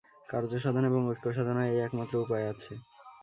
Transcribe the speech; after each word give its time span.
কার্যসাধন 0.27 0.83
এবং 0.85 1.01
ঐক্যসাধনের 1.09 1.67
এই 1.71 1.79
একমাত্র 1.79 2.13
উপায় 2.23 2.45
আছে। 2.51 2.73